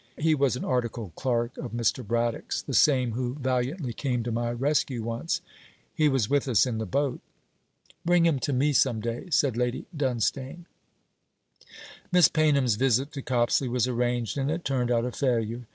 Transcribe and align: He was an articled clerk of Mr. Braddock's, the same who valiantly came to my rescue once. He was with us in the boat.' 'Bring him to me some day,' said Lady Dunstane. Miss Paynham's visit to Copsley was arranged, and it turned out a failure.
He 0.17 0.33
was 0.33 0.55
an 0.55 0.65
articled 0.65 1.13
clerk 1.13 1.59
of 1.59 1.73
Mr. 1.73 2.03
Braddock's, 2.03 2.63
the 2.63 2.73
same 2.73 3.11
who 3.11 3.35
valiantly 3.35 3.93
came 3.93 4.23
to 4.23 4.31
my 4.31 4.51
rescue 4.51 5.03
once. 5.03 5.41
He 5.93 6.09
was 6.09 6.27
with 6.27 6.47
us 6.47 6.65
in 6.65 6.79
the 6.79 6.87
boat.' 6.87 7.21
'Bring 8.03 8.25
him 8.25 8.39
to 8.39 8.51
me 8.51 8.73
some 8.73 8.99
day,' 8.99 9.27
said 9.29 9.55
Lady 9.55 9.85
Dunstane. 9.95 10.65
Miss 12.11 12.29
Paynham's 12.29 12.77
visit 12.77 13.11
to 13.11 13.21
Copsley 13.21 13.67
was 13.67 13.87
arranged, 13.87 14.39
and 14.39 14.49
it 14.49 14.65
turned 14.65 14.89
out 14.89 15.05
a 15.05 15.11
failure. 15.11 15.67